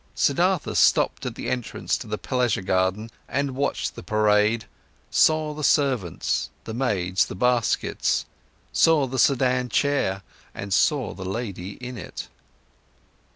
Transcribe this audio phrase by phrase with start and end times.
[0.15, 4.65] Siddhartha stopped at the entrance to the pleasure garden and watched the parade,
[5.11, 8.25] saw the servants, the maids, the baskets,
[8.73, 10.23] saw the sedan chair
[10.55, 12.29] and saw the lady in it.